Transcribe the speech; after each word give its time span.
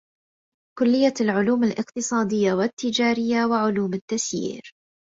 كلية 0.79 1.13
العلوم 1.21 1.63
الإقتصادية 1.63 2.53
والتجارية 2.53 3.45
وعلوم 3.45 3.93
التسيير 3.93 4.73